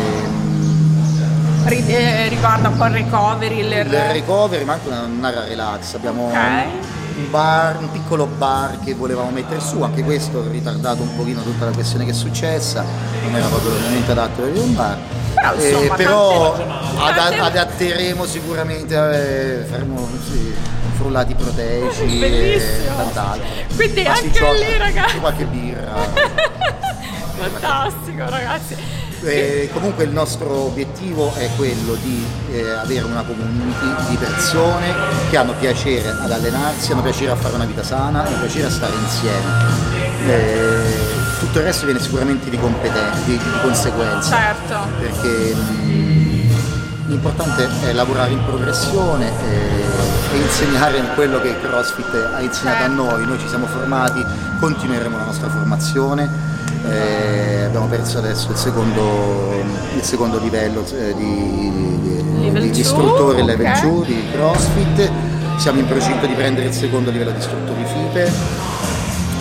riguarda 2.29 2.69
un 2.69 2.77
po' 2.77 2.87
il 2.87 2.93
recovery 2.93 3.59
il, 3.61 3.67
il 3.67 3.85
recovery 3.85 4.65
ma 4.65 4.73
anche 4.75 4.89
un'area 4.89 5.45
relax 5.45 5.95
abbiamo 5.95 6.29
okay. 6.29 6.96
Un 7.17 7.31
bar 7.31 7.79
un 7.79 7.91
piccolo 7.91 8.27
bar 8.27 8.79
che 8.85 8.95
volevamo 8.95 9.31
mettere 9.31 9.61
su 9.61 9.83
anche 9.83 10.03
questo 10.03 10.41
ha 10.41 10.51
ritardato 10.51 11.03
un 11.03 11.17
pochino 11.17 11.43
tutta 11.43 11.65
la 11.65 11.71
questione 11.71 12.05
che 12.05 12.11
è 12.11 12.15
successa 12.15 12.85
non 13.23 13.35
era 13.35 13.47
proprio 13.47 13.73
momento 13.73 14.11
adatto 14.13 14.43
per 14.43 14.57
un 14.57 14.75
bar. 14.75 14.99
Però, 15.35 15.55
insomma, 15.55 15.85
eh, 15.85 15.97
però 15.97 16.55
ad, 16.55 17.39
adatteremo 17.39 18.25
sicuramente 18.25 18.95
eh, 18.95 19.65
faremo 19.65 20.09
sì, 20.31 20.55
frullati 20.97 21.35
proteici 21.35 22.21
e 22.21 22.63
quant'altro. 22.95 23.47
Quindi 23.75 24.03
Ma 24.03 24.13
anche 24.13 24.53
lì 24.53 24.79
ragazzi. 24.79 25.19
qualche 25.19 25.45
birra. 25.45 25.95
Fantastico 27.37 28.31
ragazzi 28.31 28.77
eh, 29.23 29.71
comunque 29.73 30.05
il 30.05 30.11
nostro 30.11 30.67
obiettivo 30.67 31.33
è 31.35 31.49
quello 31.57 31.95
di 32.03 32.25
eh, 32.53 32.71
avere 32.71 33.05
una 33.05 33.23
community 33.23 34.11
di 34.11 34.17
persone 34.17 34.95
che 35.31 35.37
hanno 35.37 35.55
piacere 35.59 36.09
ad 36.09 36.31
allenarsi, 36.31 36.93
hanno 36.93 37.03
piacere 37.03 37.31
a 37.31 37.37
fare 37.37 37.55
una 37.55 37.65
vita 37.65 37.83
sana, 37.83 38.25
hanno 38.25 38.39
piacere 38.41 38.67
a 38.67 38.71
stare 38.71 38.95
insieme. 38.95 39.95
Eh, 40.27 41.15
tutto 41.39 41.59
il 41.59 41.65
resto 41.65 41.85
viene 41.85 42.01
sicuramente 42.01 42.51
di, 42.51 42.59
di, 42.59 43.37
di 43.37 43.51
conseguenza. 43.63 44.37
Certo. 44.37 44.79
Perché 44.99 45.55
mh, 45.55 47.07
l'importante 47.07 47.69
è 47.85 47.93
lavorare 47.93 48.33
in 48.33 48.45
progressione 48.45 49.29
e, 49.29 50.35
e, 50.35 50.37
insegnare 50.39 51.01
quello 51.15 51.41
che 51.41 51.59
CrossFit 51.61 52.31
ha 52.35 52.41
insegnato 52.41 52.79
certo. 52.79 52.93
a 52.93 52.95
noi. 52.95 53.27
Noi 53.27 53.39
ci 53.39 53.49
siamo 53.49 53.67
formati, 53.67 54.25
continueremo 54.59 55.17
la 55.17 55.25
nostra 55.25 55.49
formazione. 55.49 56.55
Eh, 56.89 57.65
abbiamo 57.65 57.87
perso 57.87 58.19
adesso 58.19 58.51
il 58.51 58.57
secondo, 58.57 59.63
il 59.95 60.03
secondo 60.03 60.39
livello 60.39 60.85
eh, 60.97 61.15
di, 61.15 62.51
di, 62.53 62.71
di 62.71 62.81
istruttore 62.81 63.43
level 63.43 63.67
okay. 63.67 63.91
2 63.91 64.07
di 64.07 64.25
CrossFit 64.33 65.11
siamo 65.57 65.81
in 65.81 65.87
procinto 65.87 66.27
di 66.27 66.35
prendere 66.35 66.67
il 66.67 66.73
secondo 66.73 67.11
livello 67.11 67.33
di 67.33 67.39
istruttori 67.39 67.85
FIPE 67.85 68.77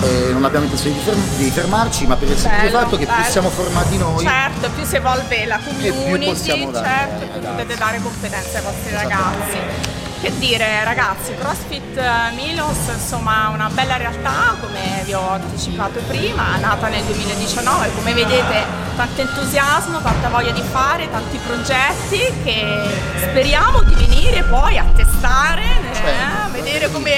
eh, 0.02 0.32
non 0.32 0.44
abbiamo 0.44 0.66
intenzione 0.66 0.96
di, 0.96 1.02
ferm- 1.02 1.38
di, 1.38 1.50
fermarci, 1.50 2.06
ma 2.06 2.16
per 2.16 2.30
il 2.30 2.38
semplice 2.38 2.70
fatto 2.70 2.98
che 2.98 3.06
bello. 3.06 3.22
più 3.22 3.32
siamo 3.32 3.50
formati 3.50 3.98
noi, 3.98 4.24
certo, 4.24 4.70
più 4.72 4.84
si 4.84 4.96
evolve 4.98 5.46
la 5.46 5.60
community, 5.64 6.72
dare, 6.72 6.88
certo, 6.88 7.28
più 7.28 7.42
potete 7.42 7.76
dare 7.76 8.00
competenze 8.02 8.58
ai 8.58 8.64
vostri 8.64 8.92
ragazzi. 8.92 9.95
Che 10.22 10.38
dire 10.40 10.84
ragazzi, 10.84 11.36
CrossFit 11.36 12.00
Milos 12.36 12.88
insomma 12.92 13.50
una 13.50 13.70
bella 13.70 13.98
realtà 13.98 14.56
come 14.60 15.04
vi 15.04 15.14
ho 15.14 15.30
anticipato 15.30 16.00
prima, 16.08 16.58
nata 16.58 16.88
nel 16.88 17.04
2019, 17.04 17.92
come 17.94 18.14
vedete 18.14 18.66
tanto 18.96 19.22
entusiasmo, 19.22 20.02
tanta 20.02 20.30
voglia 20.30 20.52
di 20.52 20.62
fare, 20.62 21.10
tanti 21.12 21.38
progetti 21.46 22.20
che 22.44 22.90
speriamo 23.18 23.84
di 23.84 23.94
venire 23.94 24.44
poi 24.44 24.78
a 24.78 24.86
testare, 24.96 25.64
eh, 25.64 26.52
vedere 26.52 26.90
come 26.92 27.14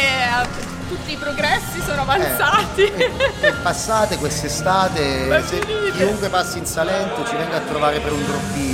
tutti 0.89 1.13
i 1.13 1.17
progressi 1.17 1.81
sono 1.85 2.01
avanzati. 2.01 2.81
Eh, 2.81 3.11
e, 3.39 3.47
e 3.47 3.51
passate 3.61 4.17
quest'estate, 4.17 5.43
chiunque 5.95 6.29
passi 6.29 6.57
in 6.57 6.65
Salento 6.65 7.25
ci 7.25 7.35
venga 7.35 7.57
a 7.57 7.61
trovare 7.61 7.99
per 7.99 8.11
un 8.11 8.25
drop 8.25 8.55
in. 8.55 8.66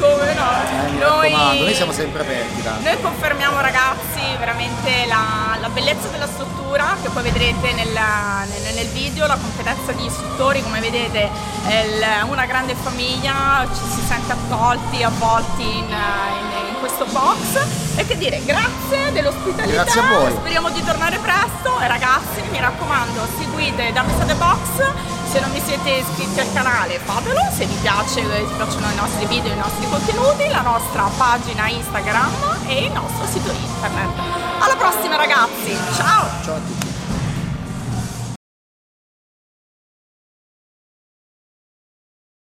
Come 0.00 0.32
no? 0.32 0.48
Eh, 0.64 0.90
noi, 0.98 1.60
noi 1.60 1.74
siamo 1.74 1.92
sempre 1.92 2.22
aperti. 2.22 2.62
Tanto. 2.62 2.88
Noi 2.88 3.00
confermiamo 3.02 3.60
ragazzi 3.60 4.20
veramente 4.38 5.04
la, 5.06 5.58
la, 5.60 5.68
bellezza 5.68 6.08
della 6.08 6.26
struttura 6.26 6.96
che 7.02 7.10
poi 7.10 7.22
vedrete 7.22 7.72
nel, 7.74 7.88
nel, 7.88 8.74
nel 8.74 8.86
video, 8.88 9.26
la 9.26 9.36
competenza 9.36 9.92
di 9.92 10.06
istruttori, 10.06 10.62
come 10.62 10.80
vedete 10.80 11.28
è 11.66 11.84
il, 11.84 12.30
una 12.30 12.46
grande 12.46 12.74
famiglia, 12.74 13.68
ci 13.68 13.90
si 13.90 14.00
sente 14.06 14.32
accolti, 14.32 15.02
avvolti 15.02 15.62
in, 15.62 15.84
in, 15.84 16.68
in 16.68 16.78
questo 16.78 17.04
box 17.04 17.60
e 17.96 18.06
che 18.06 18.16
dire, 18.16 18.40
grazie 18.44 19.12
dell'ospitalità. 19.12 19.82
Grazie 19.82 20.00
a 20.00 20.08
voi. 20.08 20.32
Speriamo 20.32 20.70
di 20.70 20.82
tornare 20.82 21.18
presto 21.18 21.78
e 21.78 21.86
ragazzi, 21.86 22.40
mi 22.50 22.58
raccomando, 22.58 23.28
seguite 23.38 23.92
Dance 23.92 24.24
the 24.24 24.34
Box. 24.34 25.18
Se 25.30 25.38
non 25.38 25.52
vi 25.52 25.60
siete 25.64 25.90
iscritti 25.90 26.40
al 26.40 26.52
canale 26.52 26.98
fatelo, 26.98 27.38
se 27.52 27.64
vi 27.64 27.76
piace, 27.80 28.20
vi 28.22 28.52
piacciono 28.56 28.90
i 28.90 28.94
nostri 28.96 29.26
video, 29.26 29.52
i 29.52 29.56
nostri 29.56 29.88
contenuti, 29.88 30.48
la 30.48 30.62
nostra 30.62 31.08
pagina 31.16 31.68
Instagram 31.68 32.32
e 32.66 32.86
il 32.86 32.92
nostro 32.92 33.24
sito 33.26 33.52
internet. 33.52 34.10
Alla 34.58 34.74
prossima 34.74 35.14
ragazzi, 35.14 35.70
ciao! 35.94 36.26
Ciao 36.42 36.54
a 36.56 36.58
tutti! 36.58 36.89